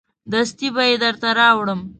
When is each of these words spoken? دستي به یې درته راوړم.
دستي 0.31 0.67
به 0.75 0.83
یې 0.89 0.95
درته 1.03 1.29
راوړم. 1.39 1.81